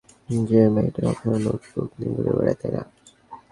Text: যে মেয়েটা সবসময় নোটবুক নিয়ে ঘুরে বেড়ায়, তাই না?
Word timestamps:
যে 0.47 0.59
মেয়েটা 0.73 1.01
সবসময় 1.05 1.39
নোটবুক 1.45 1.89
নিয়ে 1.97 2.11
ঘুরে 2.15 2.31
বেড়ায়, 2.37 2.57
তাই 2.61 2.71
না? 2.75 2.81